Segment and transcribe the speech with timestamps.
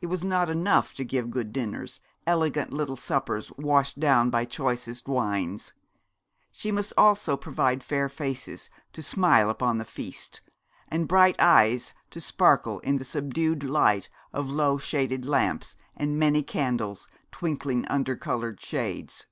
[0.00, 5.08] It was not enough to give good dinners, elegant little suppers washed down by choicest
[5.08, 5.72] wines;
[6.52, 10.40] she must also provide fair faces to smile upon the feast,
[10.86, 16.44] and bright eyes to sparkle in the subdued light of low shaded lamps, and many
[16.44, 19.26] candles twinkling under coloured shades.